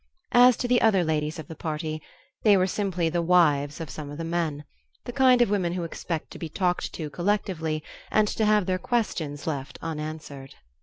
As 0.33 0.57
to 0.57 0.67
the 0.67 0.81
other 0.81 1.03
ladies 1.03 1.37
of 1.37 1.47
the 1.47 1.53
party, 1.53 2.01
they 2.41 2.57
were 2.57 2.65
simply 2.65 3.07
the 3.07 3.21
wives 3.21 3.79
of 3.79 3.91
some 3.91 4.09
of 4.09 4.17
the 4.17 4.23
men 4.23 4.63
the 5.05 5.13
kind 5.13 5.43
of 5.43 5.51
women 5.51 5.73
who 5.73 5.83
expect 5.83 6.31
to 6.31 6.39
be 6.39 6.49
talked 6.49 6.91
to 6.93 7.11
collectively 7.11 7.83
and 8.09 8.27
to 8.29 8.45
have 8.45 8.65
their 8.65 8.79
questions 8.79 9.45
left 9.45 9.77
unanswered. 9.79 10.55